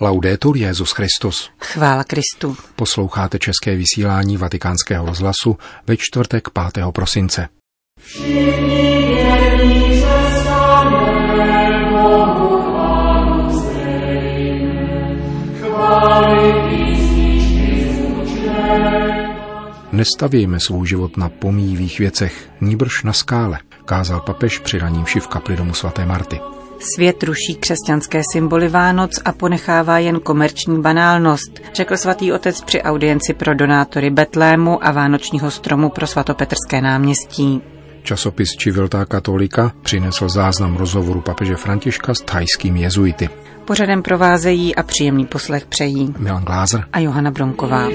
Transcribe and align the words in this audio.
Laudetur 0.00 0.56
Jezus 0.56 0.90
Christus. 0.92 1.50
Chvála 1.60 2.04
Kristu. 2.04 2.56
Posloucháte 2.76 3.38
české 3.38 3.76
vysílání 3.76 4.36
Vatikánského 4.36 5.06
rozhlasu 5.06 5.56
ve 5.86 5.96
čtvrtek 5.96 6.48
5. 6.72 6.84
prosince. 6.92 7.48
Nestavějme 19.92 20.60
svůj 20.60 20.86
život 20.86 21.16
na 21.16 21.28
pomíjivých 21.28 21.98
věcech, 21.98 22.50
níbrž 22.60 23.02
na 23.02 23.12
skále, 23.12 23.58
kázal 23.84 24.20
papež 24.20 24.58
při 24.58 24.78
raním 24.78 25.04
v 25.04 25.28
kapli 25.28 25.56
domu 25.56 25.74
svaté 25.74 26.06
Marty. 26.06 26.55
Svět 26.78 27.22
ruší 27.22 27.54
křesťanské 27.54 28.22
symboly 28.32 28.68
Vánoc 28.68 29.10
a 29.24 29.32
ponechává 29.32 29.98
jen 29.98 30.20
komerční 30.20 30.80
banálnost, 30.80 31.60
řekl 31.74 31.96
svatý 31.96 32.32
otec 32.32 32.60
při 32.60 32.82
audienci 32.82 33.34
pro 33.34 33.54
donátory 33.54 34.10
Betlému 34.10 34.86
a 34.86 34.92
vánočního 34.92 35.50
stromu 35.50 35.90
pro 35.90 36.06
svatopetrské 36.06 36.80
náměstí. 36.80 37.62
Časopis 38.02 38.48
Čiviltá 38.56 39.04
katolika 39.04 39.72
přinesl 39.82 40.28
záznam 40.28 40.76
rozhovoru 40.76 41.20
papeže 41.20 41.56
Františka 41.56 42.14
s 42.14 42.20
thajskými 42.20 42.80
jezuity. 42.80 43.28
Pořadem 43.64 44.02
provázejí 44.02 44.74
a 44.74 44.82
příjemný 44.82 45.26
poslech 45.26 45.66
přejí 45.66 46.14
Milan 46.18 46.44
Glázer 46.44 46.84
a 46.92 46.98
Johana 46.98 47.30
Bronková. 47.30 47.88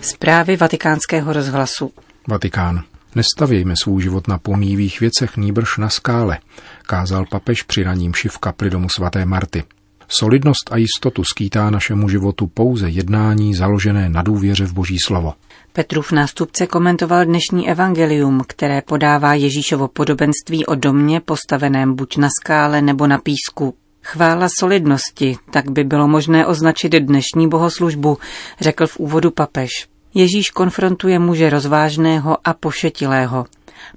Zprávy 0.00 0.56
vatikánského 0.56 1.32
rozhlasu. 1.32 1.92
Vatikán. 2.28 2.82
Nestavějme 3.14 3.74
svůj 3.82 4.02
život 4.02 4.28
na 4.28 4.38
pomíjivých 4.38 5.00
věcech, 5.00 5.36
nýbrž 5.36 5.78
na 5.78 5.88
skále, 5.88 6.38
kázal 6.82 7.24
papež 7.30 7.62
při 7.62 7.82
raním 7.82 8.12
v 8.28 8.38
kapli 8.38 8.70
domu 8.70 8.88
svaté 8.96 9.24
Marty. 9.24 9.64
Solidnost 10.08 10.70
a 10.70 10.76
jistotu 10.76 11.24
skýtá 11.24 11.70
našemu 11.70 12.08
životu 12.08 12.46
pouze 12.46 12.88
jednání 12.88 13.54
založené 13.54 14.08
na 14.08 14.22
důvěře 14.22 14.66
v 14.66 14.72
Boží 14.72 14.96
slovo. 15.06 15.34
Petrův 15.72 16.12
nástupce 16.12 16.66
komentoval 16.66 17.24
dnešní 17.24 17.70
evangelium, 17.70 18.42
které 18.46 18.82
podává 18.82 19.34
Ježíšovo 19.34 19.88
podobenství 19.88 20.66
o 20.66 20.74
domě 20.74 21.20
postaveném 21.20 21.94
buď 21.94 22.16
na 22.16 22.28
skále 22.40 22.82
nebo 22.82 23.06
na 23.06 23.18
písku. 23.18 23.74
Chvála 24.02 24.48
solidnosti, 24.58 25.36
tak 25.50 25.70
by 25.70 25.84
bylo 25.84 26.08
možné 26.08 26.46
označit 26.46 26.92
dnešní 26.92 27.48
bohoslužbu, 27.48 28.18
řekl 28.60 28.86
v 28.86 28.96
úvodu 28.96 29.30
papež. 29.30 29.89
Ježíš 30.14 30.50
konfrontuje 30.50 31.18
muže 31.18 31.50
rozvážného 31.50 32.38
a 32.44 32.54
pošetilého. 32.54 33.46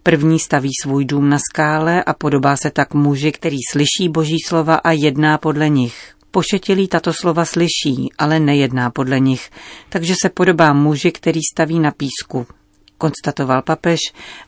První 0.03 0.39
staví 0.39 0.69
svůj 0.83 1.05
dům 1.05 1.29
na 1.29 1.37
skále 1.39 2.03
a 2.03 2.13
podobá 2.13 2.57
se 2.57 2.71
tak 2.71 2.93
muži, 2.93 3.31
který 3.31 3.57
slyší 3.71 4.09
boží 4.09 4.37
slova 4.47 4.75
a 4.75 4.91
jedná 4.91 5.37
podle 5.37 5.69
nich. 5.69 6.13
Pošetilý 6.31 6.87
tato 6.87 7.13
slova 7.13 7.45
slyší, 7.45 8.09
ale 8.17 8.39
nejedná 8.39 8.89
podle 8.89 9.19
nich, 9.19 9.49
takže 9.89 10.13
se 10.21 10.29
podobá 10.29 10.73
muži, 10.73 11.11
který 11.11 11.39
staví 11.53 11.79
na 11.79 11.91
písku. 11.91 12.47
Konstatoval 12.97 13.61
papež 13.61 13.99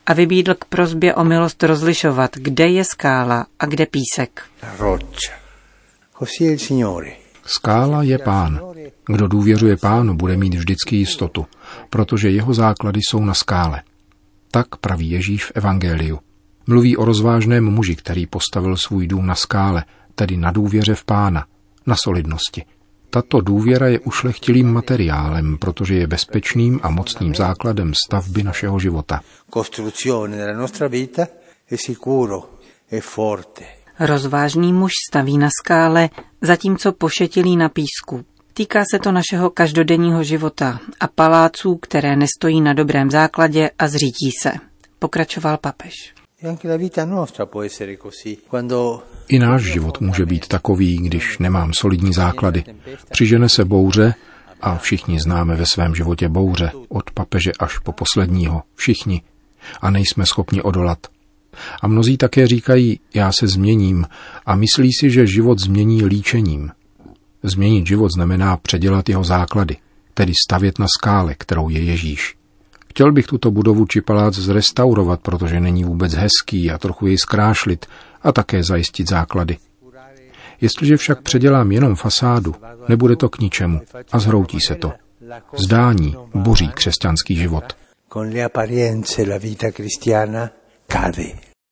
a 0.05 0.13
vybídl 0.13 0.53
k 0.53 0.65
prozbě 0.65 1.15
o 1.15 1.23
milost 1.23 1.63
rozlišovat, 1.63 2.31
kde 2.35 2.67
je 2.67 2.83
skála 2.83 3.45
a 3.59 3.65
kde 3.65 3.85
písek. 3.85 4.43
Skála 7.45 8.03
je 8.03 8.17
pán. 8.17 8.74
Kdo 9.07 9.27
důvěřuje 9.27 9.77
pánu, 9.77 10.15
bude 10.15 10.37
mít 10.37 10.53
vždycky 10.53 10.95
jistotu, 10.95 11.45
protože 11.89 12.29
jeho 12.29 12.53
základy 12.53 12.99
jsou 12.99 13.19
na 13.19 13.33
skále. 13.33 13.81
Tak 14.51 14.75
praví 14.75 15.09
Ježíš 15.09 15.45
v 15.45 15.51
Evangeliu. 15.55 16.19
Mluví 16.67 16.97
o 16.97 17.05
rozvážném 17.05 17.65
muži, 17.65 17.95
který 17.95 18.25
postavil 18.25 18.77
svůj 18.77 19.07
dům 19.07 19.25
na 19.25 19.35
skále, 19.35 19.83
tedy 20.15 20.37
na 20.37 20.51
důvěře 20.51 20.95
v 20.95 21.05
pána, 21.05 21.45
na 21.85 21.95
solidnosti. 22.03 22.65
Tato 23.09 23.41
důvěra 23.41 23.87
je 23.87 23.99
ušlechtilým 23.99 24.73
materiálem, 24.73 25.57
protože 25.57 25.95
je 25.95 26.07
bezpečným 26.07 26.79
a 26.83 26.89
mocným 26.89 27.35
základem 27.35 27.93
stavby 28.05 28.43
našeho 28.43 28.79
života. 28.79 29.21
Rozvážný 33.99 34.73
muž 34.73 34.91
staví 35.09 35.37
na 35.37 35.49
skále, 35.61 36.09
zatímco 36.41 36.91
pošetilý 36.91 37.57
na 37.57 37.69
písku. 37.69 38.25
Týká 38.57 38.83
se 38.91 38.99
to 38.99 39.11
našeho 39.11 39.49
každodenního 39.49 40.23
života 40.23 40.79
a 40.99 41.07
paláců, 41.07 41.75
které 41.75 42.15
nestojí 42.15 42.61
na 42.61 42.73
dobrém 42.73 43.11
základě 43.11 43.69
a 43.79 43.87
zřítí 43.87 44.31
se. 44.41 44.51
Pokračoval 44.99 45.57
papež. 45.57 46.13
I 49.27 49.39
náš 49.39 49.63
život 49.63 50.01
může 50.01 50.25
být 50.25 50.47
takový, 50.47 50.97
když 50.97 51.37
nemám 51.37 51.73
solidní 51.73 52.13
základy. 52.13 52.63
Přižene 53.11 53.49
se 53.49 53.65
bouře 53.65 54.13
a 54.61 54.77
všichni 54.77 55.19
známe 55.19 55.55
ve 55.55 55.65
svém 55.65 55.95
životě 55.95 56.29
bouře, 56.29 56.71
od 56.89 57.11
papeže 57.11 57.51
až 57.59 57.79
po 57.79 57.91
posledního, 57.91 58.61
všichni. 58.75 59.21
A 59.81 59.89
nejsme 59.89 60.25
schopni 60.25 60.61
odolat. 60.61 60.99
A 61.81 61.87
mnozí 61.87 62.17
také 62.17 62.47
říkají, 62.47 62.99
já 63.13 63.31
se 63.31 63.47
změním 63.47 64.05
a 64.45 64.55
myslí 64.55 64.93
si, 64.93 65.09
že 65.09 65.27
život 65.27 65.59
změní 65.59 66.05
líčením. 66.05 66.71
Změnit 67.45 67.87
život 67.87 68.09
znamená 68.11 68.57
předělat 68.57 69.09
jeho 69.09 69.23
základy, 69.23 69.77
tedy 70.13 70.33
stavět 70.47 70.79
na 70.79 70.85
skále, 70.97 71.35
kterou 71.35 71.69
je 71.69 71.83
Ježíš. 71.83 72.35
Chtěl 72.89 73.11
bych 73.11 73.27
tuto 73.27 73.51
budovu 73.51 73.85
či 73.85 74.01
palác 74.01 74.35
zrestaurovat, 74.35 75.19
protože 75.21 75.59
není 75.59 75.83
vůbec 75.83 76.13
hezký 76.13 76.71
a 76.71 76.77
trochu 76.77 77.07
jej 77.07 77.17
zkrášlit 77.17 77.85
a 78.21 78.31
také 78.31 78.63
zajistit 78.63 79.09
základy. 79.09 79.57
Jestliže 80.61 80.97
však 80.97 81.21
předělám 81.21 81.71
jenom 81.71 81.95
fasádu, 81.95 82.55
nebude 82.89 83.15
to 83.15 83.29
k 83.29 83.39
ničemu 83.39 83.81
a 84.11 84.19
zhroutí 84.19 84.57
se 84.67 84.75
to. 84.75 84.93
Zdání 85.57 86.15
boří 86.33 86.67
křesťanský 86.67 87.35
život. 87.35 87.63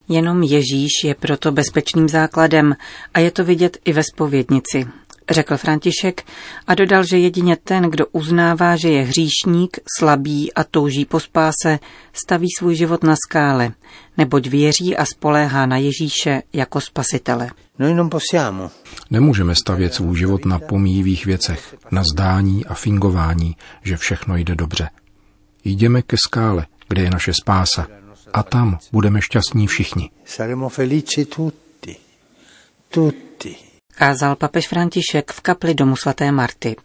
Jenom 0.09 0.43
Ježíš 0.43 0.91
je 1.03 1.15
proto 1.15 1.51
bezpečným 1.51 2.09
základem 2.09 2.75
a 3.13 3.19
je 3.19 3.31
to 3.31 3.43
vidět 3.43 3.77
i 3.85 3.93
ve 3.93 4.03
spovědnici 4.03 4.85
řekl 5.29 5.57
František 5.57 6.25
a 6.67 6.75
dodal, 6.75 7.03
že 7.03 7.17
jedině 7.17 7.57
ten, 7.63 7.83
kdo 7.83 8.05
uznává, 8.11 8.75
že 8.75 8.89
je 8.89 9.03
hříšník, 9.03 9.79
slabý 9.99 10.53
a 10.53 10.63
touží 10.63 11.05
po 11.05 11.19
spáse, 11.19 11.79
staví 12.13 12.47
svůj 12.57 12.75
život 12.75 13.03
na 13.03 13.15
skále, 13.15 13.71
neboť 14.17 14.47
věří 14.47 14.97
a 14.97 15.05
spoléhá 15.05 15.65
na 15.65 15.77
Ježíše 15.77 16.41
jako 16.53 16.81
spasitele. 16.81 17.49
Nemůžeme 19.09 19.55
stavět 19.55 19.93
svůj 19.93 20.17
život 20.17 20.45
na 20.45 20.59
pomíjivých 20.59 21.25
věcech, 21.25 21.75
na 21.91 22.03
zdání 22.13 22.65
a 22.65 22.73
fingování, 22.73 23.55
že 23.83 23.97
všechno 23.97 24.37
jde 24.37 24.55
dobře. 24.55 24.89
Jdeme 25.63 26.01
ke 26.01 26.17
skále, 26.27 26.65
kde 26.87 27.01
je 27.01 27.09
naše 27.09 27.33
spása, 27.33 27.87
a 28.33 28.43
tam 28.43 28.79
budeme 28.91 29.21
šťastní 29.21 29.67
všichni. 29.67 30.09
Saremo 30.25 30.69
felici 30.69 31.25
tutti. 31.25 31.95
Tutti 32.89 33.32
kázal 33.95 34.35
papež 34.35 34.67
František 34.67 35.31
v 35.31 35.39
kapli 35.41 35.73
domu 35.73 35.95
svaté 35.95 36.31
Marty. 36.31 36.75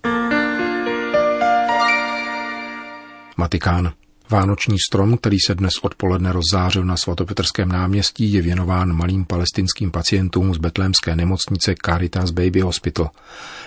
Vatikán. 3.39 3.98
Vánoční 4.31 4.77
strom, 4.89 5.17
který 5.17 5.37
se 5.47 5.55
dnes 5.55 5.73
odpoledne 5.83 6.33
rozzářil 6.33 6.85
na 6.85 6.97
svatopetrském 6.97 7.69
náměstí, 7.69 8.33
je 8.33 8.43
věnován 8.43 8.93
malým 8.93 9.25
palestinským 9.25 9.91
pacientům 9.91 10.55
z 10.55 10.59
betlémské 10.59 11.17
nemocnice 11.17 11.75
Caritas 11.87 12.31
Baby 12.31 12.61
Hospital. 12.61 13.11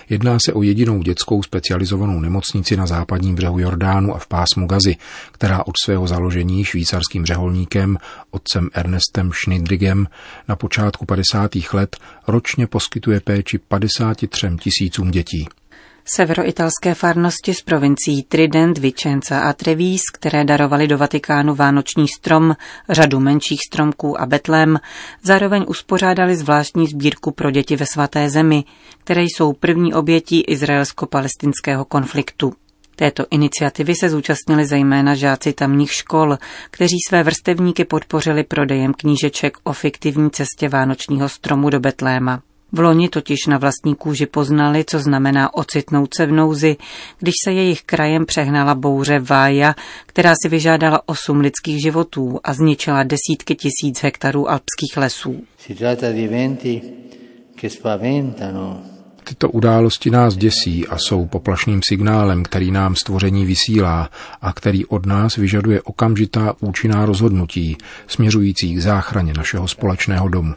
Jedná 0.08 0.38
se 0.44 0.52
o 0.52 0.62
jedinou 0.62 1.02
dětskou 1.02 1.42
specializovanou 1.42 2.20
nemocnici 2.20 2.76
na 2.76 2.86
západním 2.86 3.34
břehu 3.34 3.58
Jordánu 3.58 4.14
a 4.14 4.18
v 4.18 4.26
pásmu 4.26 4.66
Gazy, 4.66 4.96
která 5.32 5.66
od 5.66 5.74
svého 5.84 6.06
založení 6.06 6.64
švýcarským 6.64 7.26
řeholníkem, 7.26 7.98
otcem 8.30 8.68
Ernestem 8.74 9.30
Schnidrigem, 9.32 10.08
na 10.48 10.56
počátku 10.56 11.06
50. 11.06 11.50
let 11.72 11.96
ročně 12.26 12.66
poskytuje 12.66 13.20
péči 13.20 13.58
53 13.58 14.48
tisícům 14.60 15.10
dětí. 15.10 15.48
Severoitalské 16.04 16.94
farnosti 16.94 17.54
z 17.54 17.62
provincií 17.62 18.22
Trident, 18.22 18.78
Vicenza 18.78 19.40
a 19.40 19.52
Trevis, 19.52 20.02
které 20.12 20.44
darovali 20.44 20.88
do 20.88 20.98
Vatikánu 20.98 21.54
vánoční 21.54 22.08
strom, 22.08 22.56
řadu 22.88 23.20
menších 23.20 23.60
stromků 23.68 24.20
a 24.20 24.26
betlem, 24.26 24.80
zároveň 25.22 25.64
uspořádali 25.68 26.36
zvláštní 26.36 26.86
sbírku 26.86 27.30
pro 27.30 27.50
děti 27.50 27.76
ve 27.76 27.86
svaté 27.86 28.30
zemi, 28.30 28.64
které 28.98 29.22
jsou 29.22 29.52
první 29.52 29.94
obětí 29.94 30.40
izraelsko-palestinského 30.40 31.84
konfliktu. 31.84 32.52
Této 32.96 33.24
iniciativy 33.30 33.94
se 33.94 34.08
zúčastnili 34.08 34.66
zejména 34.66 35.14
žáci 35.14 35.52
tamních 35.52 35.92
škol, 35.92 36.38
kteří 36.70 36.96
své 37.08 37.22
vrstevníky 37.22 37.84
podpořili 37.84 38.44
prodejem 38.44 38.94
knížeček 38.94 39.56
o 39.64 39.72
fiktivní 39.72 40.30
cestě 40.30 40.68
vánočního 40.68 41.28
stromu 41.28 41.70
do 41.70 41.80
Betléma. 41.80 42.42
V 42.72 42.80
loni 42.80 43.08
totiž 43.08 43.38
na 43.48 43.58
vlastní 43.58 43.94
kůži 43.94 44.26
poznali, 44.26 44.84
co 44.84 44.98
znamená 44.98 45.54
ocitnout 45.54 46.14
se 46.16 46.26
v 46.26 46.32
nouzi, 46.32 46.76
když 47.18 47.34
se 47.44 47.52
jejich 47.52 47.82
krajem 47.82 48.26
přehnala 48.26 48.74
bouře 48.74 49.18
Vája, 49.18 49.74
která 50.06 50.34
si 50.42 50.48
vyžádala 50.48 51.00
osm 51.06 51.40
lidských 51.40 51.82
životů 51.82 52.40
a 52.44 52.54
zničila 52.54 53.02
desítky 53.02 53.54
tisíc 53.54 54.02
hektarů 54.02 54.50
alpských 54.50 54.96
lesů. 54.96 55.44
Si 55.58 55.74
Tyto 59.24 59.50
události 59.50 60.10
nás 60.10 60.36
děsí 60.36 60.86
a 60.88 60.98
jsou 60.98 61.26
poplašným 61.26 61.80
signálem, 61.88 62.42
který 62.42 62.70
nám 62.70 62.96
stvoření 62.96 63.46
vysílá 63.46 64.10
a 64.40 64.52
který 64.52 64.86
od 64.86 65.06
nás 65.06 65.36
vyžaduje 65.36 65.82
okamžitá 65.82 66.54
účinná 66.60 67.06
rozhodnutí 67.06 67.76
směřující 68.06 68.74
k 68.74 68.80
záchraně 68.80 69.32
našeho 69.34 69.68
společného 69.68 70.28
domu. 70.28 70.54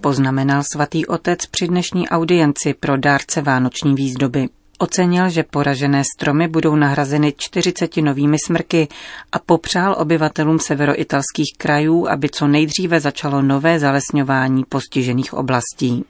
Poznamenal 0.00 0.62
svatý 0.72 1.06
otec 1.06 1.46
při 1.50 1.68
dnešní 1.68 2.08
audienci 2.08 2.74
pro 2.74 2.96
dárce 2.96 3.42
vánoční 3.42 3.94
výzdoby. 3.94 4.48
Ocenil, 4.78 5.28
že 5.28 5.42
poražené 5.42 6.02
stromy 6.16 6.48
budou 6.48 6.76
nahrazeny 6.76 7.34
40 7.36 7.96
novými 7.96 8.36
smrky 8.46 8.88
a 9.32 9.38
popřál 9.38 9.96
obyvatelům 9.98 10.58
severoitalských 10.58 11.52
krajů, 11.58 12.08
aby 12.08 12.28
co 12.28 12.46
nejdříve 12.46 13.00
začalo 13.00 13.42
nové 13.42 13.78
zalesňování 13.78 14.64
postižených 14.68 15.34
oblastí. 15.34 16.04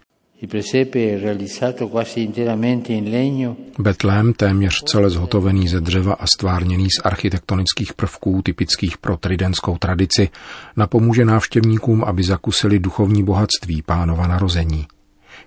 Betlém, 3.79 4.33
téměř 4.33 4.83
celé 4.85 5.11
zhotovený 5.11 5.69
ze 5.69 5.81
dřeva 5.81 6.15
a 6.15 6.27
stvárněný 6.27 6.91
z 6.91 7.01
architektonických 7.05 7.93
prvků 7.93 8.43
typických 8.43 8.99
pro 8.99 9.17
tridentskou 9.17 9.79
tradici, 9.79 10.29
napomůže 10.77 11.25
návštěvníkům, 11.25 12.05
aby 12.05 12.23
zakusili 12.23 12.79
duchovní 12.79 13.25
bohatství 13.25 13.83
pánova 13.83 14.27
narození. 14.27 14.87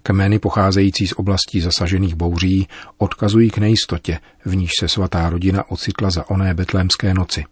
Kmeny 0.03 0.39
pocházející 0.39 1.07
z 1.07 1.13
oblastí 1.13 1.61
zasažených 1.61 2.15
bouří 2.15 2.67
odkazují 2.97 3.49
k 3.49 3.57
nejistotě, 3.57 4.19
v 4.45 4.55
níž 4.55 4.71
se 4.79 4.87
svatá 4.87 5.29
rodina 5.29 5.71
ocitla 5.71 6.09
za 6.09 6.29
oné 6.29 6.53
betlémské 6.53 7.13
noci. 7.13 7.45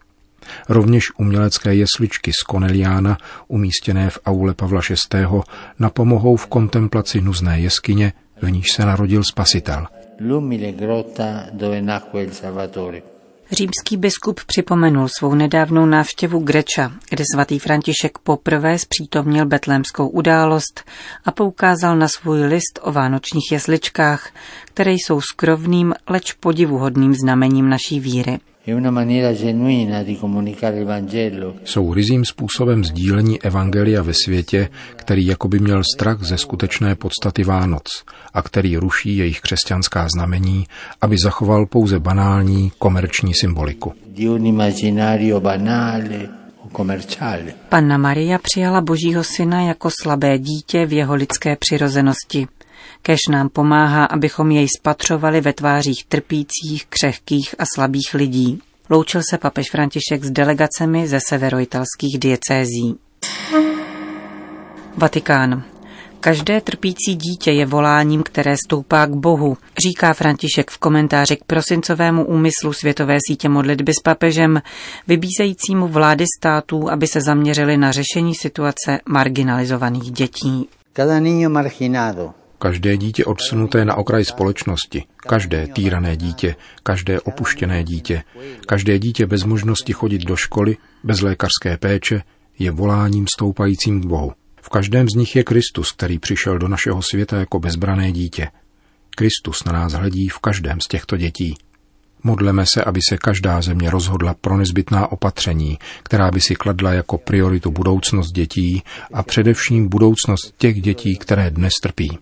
Rovněž 0.69 1.11
umělecké 1.17 1.75
jesličky 1.75 2.31
z 2.33 2.43
Koneliána, 2.43 3.17
umístěné 3.47 4.09
v 4.09 4.19
aule 4.25 4.53
Pavla 4.53 4.81
VI., 4.89 5.25
napomohou 5.79 6.35
v 6.35 6.47
kontemplaci 6.47 7.21
nuzné 7.21 7.59
jeskyně, 7.59 8.13
v 8.41 8.51
níž 8.51 8.65
se 8.75 8.85
narodil 8.85 9.23
Spasitel. 9.23 9.87
L'umile 10.19 10.71
grotta 10.71 11.45
dove 11.53 11.81
nacque 11.81 12.23
il 12.23 12.31
Salvatore. 12.31 13.16
Římský 13.51 13.97
biskup 13.97 14.39
připomenul 14.47 15.07
svou 15.17 15.35
nedávnou 15.35 15.85
návštěvu 15.85 16.39
Greča, 16.39 16.91
kde 17.09 17.23
svatý 17.33 17.59
František 17.59 18.17
poprvé 18.17 18.79
zpřítomnil 18.79 19.45
betlémskou 19.45 20.07
událost 20.07 20.83
a 21.25 21.31
poukázal 21.31 21.97
na 21.97 22.07
svůj 22.07 22.45
list 22.45 22.79
o 22.81 22.91
vánočních 22.91 23.51
jesličkách, 23.51 24.29
které 24.65 24.91
jsou 24.91 25.21
skrovným, 25.21 25.93
leč 26.07 26.33
podivuhodným 26.33 27.15
znamením 27.15 27.69
naší 27.69 27.99
víry. 27.99 28.39
Jsou 31.63 31.93
rizím 31.93 32.25
způsobem 32.25 32.83
sdílení 32.83 33.41
evangelia 33.41 34.01
ve 34.01 34.13
světě, 34.13 34.69
který 34.95 35.25
jakoby 35.25 35.59
měl 35.59 35.81
strach 35.95 36.23
ze 36.23 36.37
skutečné 36.37 36.95
podstaty 36.95 37.43
Vánoc 37.43 38.03
a 38.33 38.41
který 38.41 38.77
ruší 38.77 39.17
jejich 39.17 39.41
křesťanská 39.41 40.07
znamení, 40.15 40.67
aby 41.01 41.15
zachoval 41.23 41.65
pouze 41.65 41.99
banální 41.99 42.71
komerční 42.79 43.33
symboliku. 43.41 43.93
Panna 47.69 47.97
Maria 47.97 48.37
přijala 48.37 48.81
Božího 48.81 49.23
syna 49.23 49.61
jako 49.61 49.89
slabé 50.01 50.39
dítě 50.39 50.85
v 50.85 50.93
jeho 50.93 51.15
lidské 51.15 51.55
přirozenosti. 51.55 52.47
Kež 53.01 53.19
nám 53.29 53.49
pomáhá, 53.49 54.05
abychom 54.05 54.51
jej 54.51 54.67
spatřovali 54.77 55.41
ve 55.41 55.53
tvářích 55.53 56.05
trpících, 56.05 56.85
křehkých 56.89 57.55
a 57.59 57.63
slabých 57.75 58.13
lidí. 58.13 58.61
Loučil 58.89 59.21
se 59.29 59.37
papež 59.37 59.71
František 59.71 60.23
s 60.23 60.31
delegacemi 60.31 61.07
ze 61.07 61.19
severoitalských 61.27 62.19
diecézí. 62.19 62.99
Vatikán. 64.97 65.63
Každé 66.19 66.61
trpící 66.61 67.15
dítě 67.15 67.51
je 67.51 67.65
voláním, 67.65 68.23
které 68.23 68.55
stoupá 68.65 69.05
k 69.05 69.09
Bohu, 69.09 69.57
říká 69.87 70.13
František 70.13 70.71
v 70.71 70.77
komentáři 70.77 71.35
k 71.35 71.43
prosincovému 71.43 72.25
úmyslu 72.25 72.73
Světové 72.73 73.17
sítě 73.27 73.49
modlitby 73.49 73.91
s 73.93 74.01
papežem, 74.03 74.61
vybízejícímu 75.07 75.87
vlády 75.87 76.25
států, 76.39 76.91
aby 76.91 77.07
se 77.07 77.21
zaměřili 77.21 77.77
na 77.77 77.91
řešení 77.91 78.35
situace 78.35 78.99
marginalizovaných 79.05 80.11
dětí. 80.11 80.69
Cada 80.93 81.19
niño 81.19 81.49
marginado 81.49 82.33
Každé 82.59 82.97
dítě 82.97 83.25
odsunuté 83.25 83.85
na 83.85 83.95
okraj 83.95 84.25
společnosti, 84.25 85.03
každé 85.17 85.67
týrané 85.67 86.17
dítě, 86.17 86.55
každé 86.83 87.19
opuštěné 87.19 87.83
dítě, 87.83 88.23
každé 88.65 88.99
dítě 88.99 89.25
bez 89.25 89.43
možnosti 89.43 89.93
chodit 89.93 90.21
do 90.21 90.35
školy, 90.35 90.77
bez 91.03 91.21
lékařské 91.21 91.77
péče, 91.77 92.21
je 92.59 92.71
voláním 92.71 93.25
stoupajícím 93.35 94.01
k 94.01 94.05
Bohu. 94.05 94.31
V 94.61 94.69
každém 94.69 95.09
z 95.09 95.13
nich 95.13 95.35
je 95.35 95.43
Kristus, 95.43 95.91
který 95.91 96.19
přišel 96.19 96.57
do 96.57 96.67
našeho 96.67 97.01
světa 97.01 97.37
jako 97.37 97.59
bezbrané 97.59 98.11
dítě. 98.11 98.47
Kristus 99.15 99.63
na 99.63 99.71
nás 99.71 99.93
hledí 99.93 100.29
v 100.29 100.39
každém 100.39 100.81
z 100.81 100.87
těchto 100.87 101.17
dětí. 101.17 101.55
Modleme 102.23 102.65
se, 102.73 102.83
aby 102.83 102.99
se 103.09 103.17
každá 103.17 103.61
země 103.61 103.89
rozhodla 103.89 104.33
pro 104.33 104.57
nezbytná 104.57 105.11
opatření, 105.11 105.77
která 106.03 106.31
by 106.31 106.41
si 106.41 106.55
kladla 106.55 106.93
jako 106.93 107.17
prioritu 107.17 107.71
budoucnost 107.71 108.31
dětí 108.31 108.83
a 109.13 109.23
především 109.23 109.89
budoucnost 109.89 110.53
těch 110.57 110.81
dětí, 110.81 111.17
které 111.17 111.51
dnes 111.51 111.73
trpí. 111.83 112.17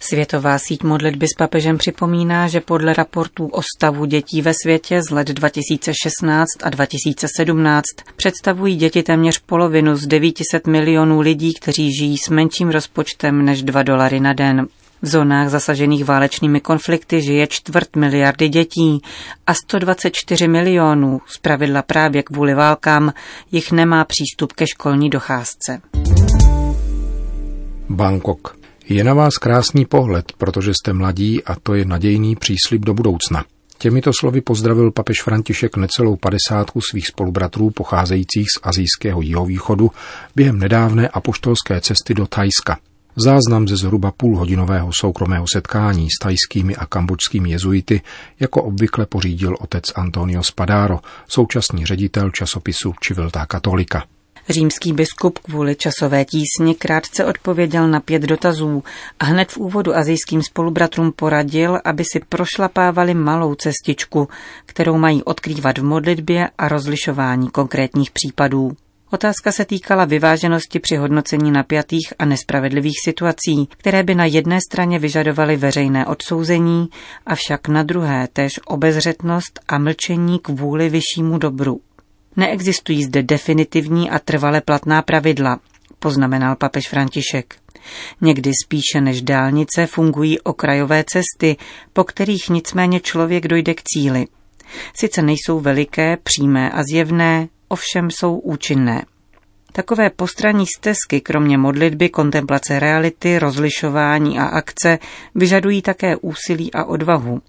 Světová 0.00 0.58
síť 0.58 0.82
modlitby 0.82 1.26
s 1.26 1.36
papežem 1.38 1.78
připomíná, 1.78 2.48
že 2.48 2.60
podle 2.60 2.94
raportů 2.94 3.46
o 3.46 3.62
stavu 3.76 4.04
dětí 4.04 4.42
ve 4.42 4.52
světě 4.62 5.02
z 5.02 5.10
let 5.10 5.28
2016 5.28 6.46
a 6.62 6.70
2017 6.70 7.84
představují 8.16 8.76
děti 8.76 9.02
téměř 9.02 9.38
polovinu 9.38 9.96
z 9.96 10.06
900 10.06 10.66
milionů 10.66 11.20
lidí, 11.20 11.54
kteří 11.54 11.96
žijí 11.98 12.18
s 12.18 12.28
menším 12.28 12.70
rozpočtem 12.70 13.44
než 13.44 13.62
2 13.62 13.82
dolary 13.82 14.20
na 14.20 14.32
den. 14.32 14.66
V 15.02 15.06
zónách 15.06 15.48
zasažených 15.48 16.04
válečnými 16.04 16.60
konflikty 16.60 17.22
žije 17.22 17.46
čtvrt 17.46 17.96
miliardy 17.96 18.48
dětí 18.48 19.02
a 19.46 19.54
124 19.54 20.48
milionů, 20.48 21.20
zpravidla 21.26 21.82
právě 21.82 22.22
kvůli 22.22 22.54
válkám, 22.54 23.12
jich 23.52 23.72
nemá 23.72 24.04
přístup 24.04 24.52
ke 24.52 24.66
školní 24.66 25.10
docházce. 25.10 25.80
Bangkok. 27.90 28.56
Je 28.88 29.04
na 29.04 29.14
vás 29.14 29.34
krásný 29.34 29.84
pohled, 29.84 30.32
protože 30.38 30.72
jste 30.74 30.92
mladí 30.92 31.44
a 31.44 31.56
to 31.62 31.74
je 31.74 31.84
nadějný 31.84 32.36
příslip 32.36 32.84
do 32.84 32.94
budoucna. 32.94 33.44
Těmito 33.78 34.10
slovy 34.20 34.40
pozdravil 34.40 34.90
papež 34.90 35.22
František 35.22 35.76
necelou 35.76 36.16
padesátku 36.16 36.80
svých 36.80 37.06
spolubratrů 37.06 37.70
pocházejících 37.70 38.46
z 38.56 38.60
azijského 38.62 39.20
jihovýchodu 39.22 39.90
během 40.36 40.58
nedávné 40.58 41.08
apoštolské 41.08 41.80
cesty 41.80 42.14
do 42.14 42.26
Thajska. 42.26 42.78
Záznam 43.16 43.68
ze 43.68 43.76
zhruba 43.76 44.10
půlhodinového 44.10 44.90
soukromého 44.92 45.46
setkání 45.52 46.08
s 46.10 46.18
tajskými 46.22 46.76
a 46.76 46.86
kambočskými 46.86 47.50
jezuity 47.50 48.00
jako 48.40 48.62
obvykle 48.62 49.06
pořídil 49.06 49.56
otec 49.60 49.84
Antonio 49.94 50.42
Spadaro, 50.42 50.98
současný 51.28 51.86
ředitel 51.86 52.30
časopisu 52.30 52.94
Čiviltá 53.00 53.46
katolika. 53.46 54.04
Římský 54.48 54.92
biskup 54.92 55.38
kvůli 55.38 55.76
časové 55.76 56.24
tísni 56.24 56.74
krátce 56.74 57.24
odpověděl 57.24 57.88
na 57.88 58.00
pět 58.00 58.22
dotazů 58.22 58.82
a 59.18 59.24
hned 59.24 59.52
v 59.52 59.58
úvodu 59.58 59.96
azijským 59.96 60.42
spolubratrům 60.42 61.12
poradil, 61.12 61.78
aby 61.84 62.04
si 62.04 62.20
prošlapávali 62.28 63.14
malou 63.14 63.54
cestičku, 63.54 64.28
kterou 64.66 64.98
mají 64.98 65.24
odkrývat 65.24 65.78
v 65.78 65.84
modlitbě 65.84 66.48
a 66.58 66.68
rozlišování 66.68 67.50
konkrétních 67.50 68.10
případů. 68.10 68.72
Otázka 69.12 69.52
se 69.52 69.64
týkala 69.64 70.04
vyváženosti 70.04 70.80
při 70.80 70.96
hodnocení 70.96 71.50
napjatých 71.50 72.14
a 72.18 72.24
nespravedlivých 72.24 72.96
situací, 73.04 73.68
které 73.76 74.02
by 74.02 74.14
na 74.14 74.24
jedné 74.24 74.58
straně 74.70 74.98
vyžadovaly 74.98 75.56
veřejné 75.56 76.06
odsouzení, 76.06 76.88
avšak 77.26 77.68
na 77.68 77.82
druhé 77.82 78.28
též 78.32 78.60
obezřetnost 78.66 79.60
a 79.68 79.78
mlčení 79.78 80.38
kvůli 80.38 80.88
vyššímu 80.88 81.38
dobru. 81.38 81.80
Neexistují 82.36 83.04
zde 83.04 83.22
definitivní 83.22 84.10
a 84.10 84.18
trvale 84.18 84.60
platná 84.60 85.02
pravidla, 85.02 85.60
poznamenal 85.98 86.56
papež 86.56 86.88
František. 86.88 87.54
Někdy 88.20 88.52
spíše 88.64 89.00
než 89.00 89.22
dálnice 89.22 89.86
fungují 89.86 90.40
okrajové 90.40 91.04
cesty, 91.04 91.56
po 91.92 92.04
kterých 92.04 92.48
nicméně 92.50 93.00
člověk 93.00 93.48
dojde 93.48 93.74
k 93.74 93.82
cíli. 93.82 94.26
Sice 94.94 95.22
nejsou 95.22 95.60
veliké, 95.60 96.16
přímé 96.16 96.70
a 96.70 96.82
zjevné, 96.82 97.48
ovšem 97.68 98.10
jsou 98.10 98.38
účinné. 98.38 99.04
Takové 99.72 100.10
postranní 100.10 100.64
stezky, 100.78 101.20
kromě 101.20 101.58
modlitby, 101.58 102.08
kontemplace 102.08 102.78
reality, 102.78 103.38
rozlišování 103.38 104.38
a 104.38 104.44
akce, 104.44 104.98
vyžadují 105.34 105.82
také 105.82 106.16
úsilí 106.16 106.72
a 106.74 106.84
odvahu. 106.84 107.42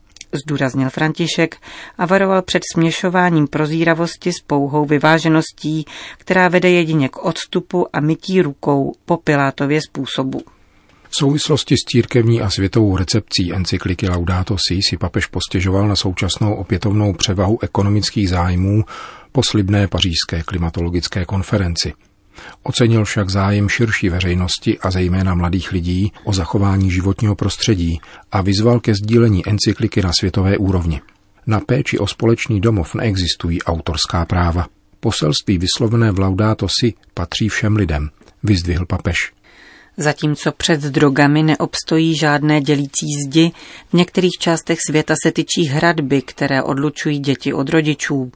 Zdůraznil 0.45 0.89
František 0.89 1.55
a 1.97 2.05
varoval 2.05 2.41
před 2.41 2.61
směšováním 2.73 3.47
prozíravosti 3.47 4.33
s 4.33 4.41
pouhou 4.47 4.85
vyvážeností, 4.85 5.85
která 6.17 6.47
vede 6.47 6.69
jedině 6.69 7.09
k 7.09 7.25
odstupu 7.25 7.87
a 7.93 7.99
mytí 7.99 8.41
rukou 8.41 8.93
po 9.05 9.17
Pilátově 9.17 9.79
způsobu. 9.89 10.41
V 11.09 11.15
souvislosti 11.15 11.75
s 11.75 11.85
církevní 11.87 12.41
a 12.41 12.49
světovou 12.49 12.97
recepcí 12.97 13.53
encykliky 13.53 14.09
Laudato 14.09 14.55
Si 14.67 14.79
si 14.89 14.97
papež 14.97 15.25
postěžoval 15.25 15.87
na 15.87 15.95
současnou 15.95 16.53
opětovnou 16.53 17.13
převahu 17.13 17.63
ekonomických 17.63 18.29
zájmů 18.29 18.83
po 19.31 19.41
slibné 19.49 19.87
pařížské 19.87 20.43
klimatologické 20.43 21.25
konferenci. 21.25 21.93
Ocenil 22.63 23.05
však 23.05 23.29
zájem 23.29 23.69
širší 23.69 24.09
veřejnosti 24.09 24.79
a 24.79 24.91
zejména 24.91 25.35
mladých 25.35 25.71
lidí 25.71 26.11
o 26.23 26.33
zachování 26.33 26.91
životního 26.91 27.35
prostředí 27.35 27.99
a 28.31 28.41
vyzval 28.41 28.79
ke 28.79 28.95
sdílení 28.95 29.47
encykliky 29.47 30.01
na 30.01 30.11
světové 30.19 30.57
úrovni. 30.57 31.01
Na 31.47 31.59
péči 31.59 31.99
o 31.99 32.07
společný 32.07 32.61
domov 32.61 32.95
neexistují 32.95 33.61
autorská 33.61 34.25
práva. 34.25 34.67
Poselství 34.99 35.57
vyslovené 35.57 36.11
v 36.11 36.19
Laudato 36.19 36.67
si 36.79 36.93
patří 37.13 37.49
všem 37.49 37.75
lidem, 37.75 38.09
vyzdvihl 38.43 38.85
papež. 38.85 39.31
Zatímco 39.97 40.51
před 40.51 40.81
drogami 40.81 41.43
neobstojí 41.43 42.17
žádné 42.17 42.61
dělící 42.61 43.05
zdi, 43.25 43.51
v 43.89 43.93
některých 43.93 44.37
částech 44.39 44.79
světa 44.89 45.15
se 45.23 45.31
tyčí 45.31 45.65
hradby, 45.65 46.21
které 46.21 46.63
odlučují 46.63 47.19
děti 47.19 47.53
od 47.53 47.69
rodičů. 47.69 48.31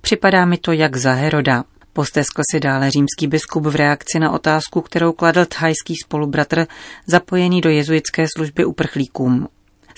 Připadá 0.00 0.44
mi 0.44 0.58
to 0.58 0.72
jak 0.72 0.96
za 0.96 1.12
Heroda. 1.12 1.64
Posteskl 1.92 2.42
si 2.52 2.60
dále 2.60 2.90
římský 2.90 3.26
biskup 3.26 3.66
v 3.66 3.76
reakci 3.76 4.18
na 4.18 4.30
otázku, 4.30 4.80
kterou 4.80 5.12
kladl 5.12 5.44
thajský 5.44 5.94
spolubratr 6.04 6.66
zapojený 7.06 7.60
do 7.60 7.70
jezuitské 7.70 8.26
služby 8.36 8.64
uprchlíkům. 8.64 9.48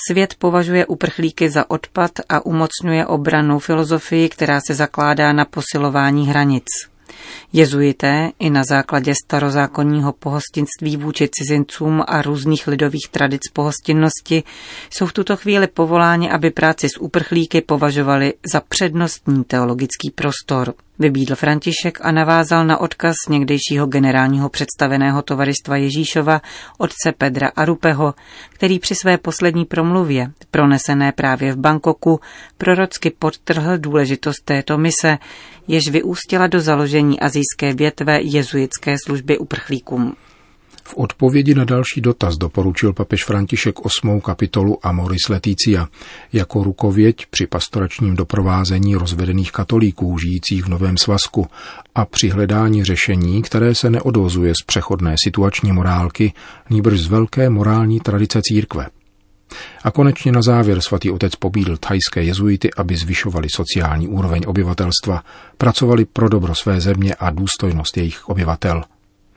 Svět 0.08 0.34
považuje 0.38 0.86
uprchlíky 0.86 1.50
za 1.50 1.70
odpad 1.70 2.10
a 2.28 2.46
umocňuje 2.46 3.06
obranou 3.06 3.58
filozofii, 3.58 4.28
která 4.28 4.60
se 4.66 4.74
zakládá 4.74 5.32
na 5.32 5.44
posilování 5.44 6.28
hranic. 6.28 6.64
Jezuité 7.52 8.30
i 8.38 8.50
na 8.50 8.64
základě 8.64 9.12
starozákonního 9.26 10.12
pohostinství 10.12 10.96
vůči 10.96 11.28
cizincům 11.32 12.02
a 12.06 12.22
různých 12.22 12.66
lidových 12.66 13.08
tradic 13.10 13.40
pohostinnosti 13.52 14.42
jsou 14.90 15.06
v 15.06 15.12
tuto 15.12 15.36
chvíli 15.36 15.66
povoláni, 15.66 16.30
aby 16.30 16.50
práci 16.50 16.88
s 16.88 17.00
uprchlíky 17.00 17.60
považovali 17.60 18.34
za 18.52 18.60
přednostní 18.60 19.44
teologický 19.44 20.10
prostor. 20.14 20.74
Vybídl 20.98 21.34
František 21.34 21.98
a 22.02 22.12
navázal 22.12 22.66
na 22.66 22.80
odkaz 22.80 23.14
někdejšího 23.28 23.86
generálního 23.86 24.48
představeného 24.48 25.22
tovaristva 25.22 25.76
Ježíšova, 25.76 26.40
otce 26.78 27.12
Pedra 27.18 27.48
Arupeho, 27.56 28.14
který 28.50 28.78
při 28.78 28.94
své 28.94 29.18
poslední 29.18 29.64
promluvě, 29.64 30.30
pronesené 30.50 31.12
právě 31.12 31.52
v 31.52 31.56
Bangkoku, 31.56 32.20
prorocky 32.58 33.10
podtrhl 33.10 33.78
důležitost 33.78 34.44
této 34.44 34.78
mise, 34.78 35.18
jež 35.68 35.88
vyústila 35.88 36.46
do 36.46 36.60
založení 36.60 37.20
azijské 37.20 37.74
větve 37.74 38.22
jezuitské 38.22 38.96
služby 39.06 39.38
uprchlíkům. 39.38 40.16
V 40.84 40.94
odpovědi 40.96 41.54
na 41.54 41.64
další 41.64 42.00
dotaz 42.00 42.36
doporučil 42.36 42.92
papež 42.92 43.24
František 43.24 43.80
osmou 43.80 44.20
kapitolu 44.20 44.86
Amoris 44.86 45.28
Leticia 45.28 45.88
jako 46.32 46.64
rukověď 46.64 47.26
při 47.30 47.46
pastoračním 47.46 48.16
doprovázení 48.16 48.94
rozvedených 48.94 49.52
katolíků 49.52 50.18
žijících 50.18 50.64
v 50.64 50.68
Novém 50.68 50.96
svazku 50.96 51.46
a 51.94 52.04
při 52.04 52.28
hledání 52.28 52.84
řešení, 52.84 53.42
které 53.42 53.74
se 53.74 53.90
neodvozuje 53.90 54.52
z 54.62 54.66
přechodné 54.66 55.14
situační 55.24 55.72
morálky, 55.72 56.32
nýbrž 56.70 57.00
z 57.00 57.06
velké 57.06 57.50
morální 57.50 58.00
tradice 58.00 58.40
církve. 58.42 58.86
A 59.84 59.90
konečně 59.90 60.32
na 60.32 60.42
závěr 60.42 60.80
svatý 60.80 61.10
otec 61.10 61.36
pobídl 61.36 61.76
thajské 61.76 62.22
jezuity, 62.22 62.70
aby 62.76 62.96
zvyšovali 62.96 63.48
sociální 63.54 64.08
úroveň 64.08 64.42
obyvatelstva, 64.46 65.24
pracovali 65.58 66.04
pro 66.04 66.28
dobro 66.28 66.54
své 66.54 66.80
země 66.80 67.14
a 67.14 67.30
důstojnost 67.30 67.96
jejich 67.96 68.28
obyvatel– 68.28 68.82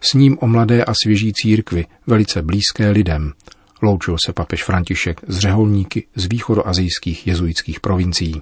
s 0.06 0.14
ním 0.14 0.38
o 0.42 0.48
mladé 0.48 0.84
a 0.84 0.94
svěží 1.04 1.34
církvi, 1.34 1.86
velice 2.08 2.42
blízké 2.42 2.90
lidem. 2.90 3.34
Loučil 3.82 4.16
se 4.26 4.34
papež 4.34 4.64
František 4.64 5.22
z 5.28 5.40
řeholníky 5.40 6.08
z 6.16 6.26
východoazijských 6.26 7.28
jezuitských 7.28 7.80
provincií. 7.80 8.42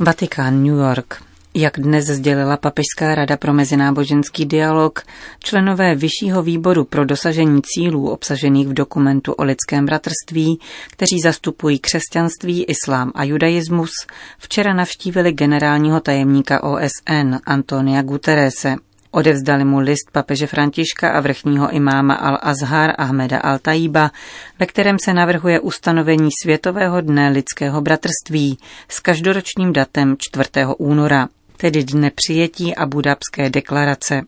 Vatikán, 0.00 0.64
New 0.64 0.74
York. 0.74 1.22
Jak 1.56 1.80
dnes 1.80 2.04
sdělila 2.04 2.56
Papežská 2.56 3.14
rada 3.14 3.36
pro 3.36 3.52
mezináboženský 3.52 4.46
dialog, 4.46 5.02
členové 5.38 5.94
Vyššího 5.94 6.42
výboru 6.42 6.84
pro 6.84 7.04
dosažení 7.04 7.62
cílů 7.62 8.10
obsažených 8.10 8.68
v 8.68 8.72
dokumentu 8.72 9.32
o 9.32 9.44
lidském 9.44 9.86
bratrství, 9.86 10.60
kteří 10.90 11.20
zastupují 11.24 11.78
křesťanství, 11.78 12.64
islám 12.64 13.12
a 13.14 13.24
judaismus, 13.24 13.90
včera 14.38 14.74
navštívili 14.74 15.32
generálního 15.32 16.00
tajemníka 16.00 16.62
OSN 16.62 17.36
Antonia 17.46 18.02
Guterese. 18.02 18.76
Odevzdali 19.14 19.64
mu 19.64 19.78
list 19.78 20.10
papeže 20.12 20.46
Františka 20.46 21.10
a 21.10 21.20
vrchního 21.20 21.70
imáma 21.70 22.14
Al-Azhar 22.14 22.94
Ahmeda 22.98 23.38
Al-Tajiba, 23.38 24.10
ve 24.58 24.66
kterém 24.66 24.98
se 24.98 25.14
navrhuje 25.14 25.60
ustanovení 25.60 26.28
Světového 26.42 27.00
dne 27.00 27.28
lidského 27.28 27.80
bratrství 27.80 28.58
s 28.88 29.00
každoročním 29.00 29.72
datem 29.72 30.16
4. 30.18 30.48
února, 30.78 31.28
tedy 31.56 31.84
dne 31.84 32.10
přijetí 32.14 32.76
a 32.76 32.86
budapské 32.86 33.50
deklarace 33.50 34.22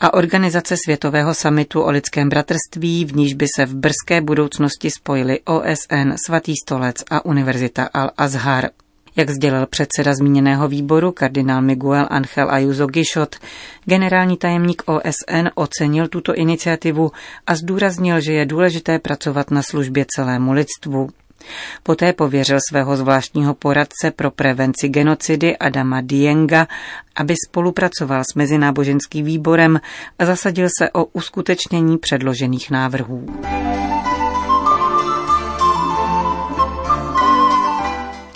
a 0.00 0.14
organizace 0.14 0.76
Světového 0.84 1.34
samitu 1.34 1.82
o 1.82 1.90
lidském 1.90 2.28
bratrství, 2.28 3.04
v 3.04 3.16
níž 3.16 3.34
by 3.34 3.46
se 3.56 3.66
v 3.66 3.74
brzké 3.74 4.20
budoucnosti 4.20 4.90
spojili 4.90 5.40
OSN, 5.40 6.12
Svatý 6.26 6.54
stolec 6.62 7.04
a 7.10 7.24
Univerzita 7.24 7.88
Al-Azhar. 7.94 8.68
Jak 9.16 9.30
sdělil 9.30 9.66
předseda 9.66 10.14
zmíněného 10.14 10.68
výboru 10.68 11.12
kardinál 11.12 11.62
Miguel 11.62 12.06
Angel 12.10 12.50
Ayuso 12.50 12.86
Gishot, 12.86 13.36
generální 13.84 14.36
tajemník 14.36 14.82
OSN 14.86 15.48
ocenil 15.54 16.08
tuto 16.08 16.34
iniciativu 16.34 17.12
a 17.46 17.54
zdůraznil, 17.54 18.20
že 18.20 18.32
je 18.32 18.46
důležité 18.46 18.98
pracovat 18.98 19.50
na 19.50 19.62
službě 19.62 20.06
celému 20.16 20.52
lidstvu. 20.52 21.08
Poté 21.82 22.12
pověřil 22.12 22.58
svého 22.70 22.96
zvláštního 22.96 23.54
poradce 23.54 24.10
pro 24.16 24.30
prevenci 24.30 24.88
genocidy 24.88 25.56
Adama 25.56 26.00
Dienga, 26.00 26.66
aby 27.16 27.34
spolupracoval 27.48 28.22
s 28.32 28.34
Mezináboženským 28.34 29.24
výborem 29.24 29.80
a 30.18 30.24
zasadil 30.24 30.68
se 30.78 30.90
o 30.90 31.04
uskutečnění 31.04 31.98
předložených 31.98 32.70
návrhů. 32.70 33.26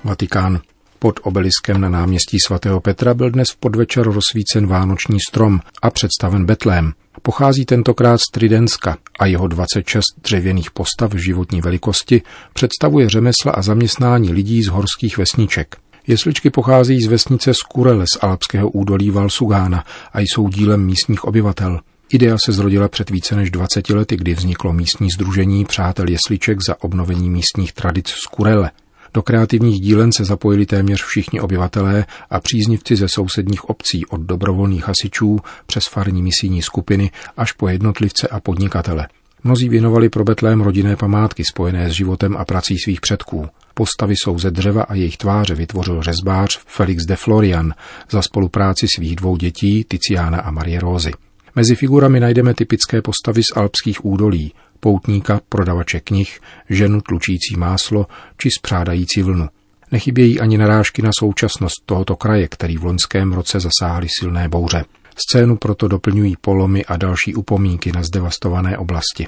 Vatikán. 0.07 0.61
Pod 0.99 1.21
obeliskem 1.23 1.81
na 1.81 1.89
náměstí 1.89 2.39
svatého 2.47 2.81
Petra 2.81 3.15
byl 3.15 3.31
dnes 3.31 3.51
v 3.51 3.57
podvečer 3.57 4.05
rozsvícen 4.05 4.67
vánoční 4.67 5.19
strom 5.29 5.61
a 5.83 5.91
představen 5.91 6.45
Betlém. 6.45 6.93
Pochází 7.23 7.65
tentokrát 7.65 8.19
z 8.19 8.31
Tridenska 8.33 8.97
a 9.19 9.27
jeho 9.27 9.49
26 9.49 10.03
dřevěných 10.23 10.71
postav 10.71 11.15
životní 11.15 11.61
velikosti 11.61 12.23
představuje 12.53 13.09
řemesla 13.09 13.53
a 13.53 13.63
zaměstnání 13.63 14.33
lidí 14.33 14.63
z 14.63 14.69
horských 14.69 15.19
vesniček. 15.19 15.77
Jesličky 16.07 16.51
pocházejí 16.51 17.03
z 17.03 17.07
vesnice 17.07 17.55
Skurele 17.55 18.05
z 18.15 18.19
alpského 18.23 18.71
údolí 18.71 19.11
Valsugána 19.11 19.85
a 20.13 20.21
jsou 20.21 20.49
dílem 20.49 20.85
místních 20.85 21.25
obyvatel. 21.25 21.81
Idea 22.09 22.37
se 22.45 22.53
zrodila 22.53 22.89
před 22.89 23.11
více 23.11 23.37
než 23.37 23.51
20 23.51 23.91
lety, 23.91 24.17
kdy 24.17 24.35
vzniklo 24.35 24.73
místní 24.73 25.11
združení 25.11 25.65
Přátel 25.65 26.09
jesliček 26.09 26.59
za 26.69 26.83
obnovení 26.83 27.31
místních 27.31 27.73
tradic 27.73 28.09
Skurele. 28.09 28.71
Do 29.17 29.23
kreativních 29.23 29.81
dílen 29.81 30.13
se 30.13 30.25
zapojili 30.25 30.67
téměř 30.67 31.05
všichni 31.05 31.41
obyvatelé 31.41 32.05
a 32.31 32.41
příznivci 32.41 32.97
ze 32.97 33.07
sousedních 33.09 33.65
obcí 33.65 34.07
od 34.07 34.21
dobrovolných 34.21 34.89
hasičů 34.89 35.39
přes 35.67 35.85
farní 35.87 36.23
misijní 36.23 36.63
skupiny 36.63 37.11
až 37.37 37.53
po 37.53 37.69
jednotlivce 37.69 38.29
a 38.29 38.41
podnikatele. 38.41 39.09
Mnozí 39.45 39.69
věnovali 39.69 40.09
pro 40.09 40.25
Betlém 40.25 40.61
rodinné 40.61 40.97
památky 40.97 41.45
spojené 41.45 41.91
s 41.91 41.93
životem 41.93 42.37
a 42.37 42.45
prací 42.45 42.79
svých 42.79 43.01
předků. 43.01 43.49
Postavy 43.75 44.15
jsou 44.17 44.39
ze 44.39 44.51
dřeva 44.51 44.83
a 44.83 44.95
jejich 44.95 45.17
tváře 45.17 45.55
vytvořil 45.55 46.03
řezbář 46.03 46.61
Felix 46.67 47.05
de 47.05 47.17
Florian 47.17 47.75
za 48.11 48.23
spolupráci 48.23 48.87
svých 48.97 49.17
dvou 49.17 49.37
dětí 49.37 49.85
Tiziana 49.85 50.41
a 50.41 50.51
Marie 50.51 50.81
Rózy. 50.81 51.13
Mezi 51.55 51.75
figurami 51.75 52.21
najdeme 52.21 52.55
typické 52.55 53.03
postavy 53.03 53.43
z 53.43 53.57
alpských 53.57 54.05
údolí, 54.05 54.53
poutníka, 54.81 55.41
prodavače 55.49 56.01
knih, 56.01 56.41
ženu 56.71 57.01
tlučící 57.01 57.57
máslo 57.57 58.07
či 58.37 58.49
spřádající 58.59 59.23
vlnu. 59.23 59.49
Nechybějí 59.93 60.41
ani 60.41 60.59
narážky 60.59 61.03
na 61.03 61.11
současnost 61.19 61.75
tohoto 61.87 62.17
kraje, 62.17 62.49
který 62.49 62.77
v 62.77 62.85
loňském 62.85 63.33
roce 63.33 63.61
zasáhly 63.61 64.07
silné 64.21 64.49
bouře. 64.49 64.85
Scénu 65.29 65.57
proto 65.57 65.89
doplňují 65.89 66.37
polomy 66.41 66.85
a 66.85 66.97
další 66.97 67.35
upomínky 67.35 67.93
na 67.93 68.03
zdevastované 68.03 68.79
oblasti. 68.79 69.27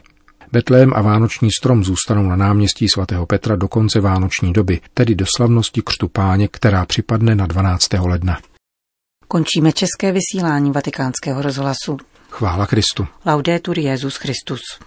Betlém 0.52 0.92
a 0.94 1.02
vánoční 1.02 1.48
strom 1.58 1.84
zůstanou 1.84 2.22
na 2.22 2.36
náměstí 2.36 2.88
svatého 2.88 3.26
Petra 3.26 3.56
do 3.56 3.68
konce 3.68 4.00
vánoční 4.00 4.52
doby, 4.52 4.80
tedy 4.94 5.14
do 5.14 5.24
slavnosti 5.36 5.82
křtu 5.82 6.08
páně, 6.08 6.48
která 6.48 6.86
připadne 6.86 7.34
na 7.34 7.46
12. 7.46 7.92
ledna. 7.92 8.38
Končíme 9.28 9.72
české 9.72 10.12
vysílání 10.12 10.70
vatikánského 10.70 11.42
rozhlasu. 11.42 11.96
Chvála 12.30 12.66
Kristu. 12.66 13.06
Laudetur 13.26 13.78
Jezus 13.78 14.16
Christus. 14.16 14.60